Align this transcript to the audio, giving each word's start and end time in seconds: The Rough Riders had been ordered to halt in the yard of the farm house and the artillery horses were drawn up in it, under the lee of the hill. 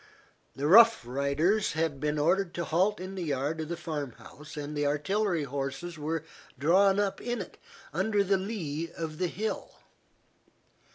The 0.55 0.65
Rough 0.65 1.03
Riders 1.05 1.73
had 1.73 1.99
been 1.99 2.17
ordered 2.17 2.55
to 2.55 2.65
halt 2.65 2.99
in 2.99 3.13
the 3.13 3.21
yard 3.21 3.61
of 3.61 3.69
the 3.69 3.77
farm 3.77 4.13
house 4.13 4.57
and 4.57 4.75
the 4.75 4.87
artillery 4.87 5.43
horses 5.43 5.99
were 5.99 6.23
drawn 6.57 6.99
up 6.99 7.21
in 7.21 7.39
it, 7.39 7.59
under 7.93 8.23
the 8.23 8.37
lee 8.37 8.89
of 8.97 9.19
the 9.19 9.27
hill. 9.27 9.75